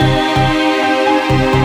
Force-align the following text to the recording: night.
night. 0.00 1.55